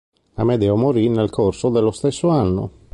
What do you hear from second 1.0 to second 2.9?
nel corso dello stesso anno.